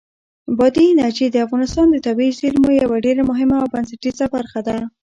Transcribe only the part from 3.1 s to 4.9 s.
مهمه او بنسټیزه برخه ده.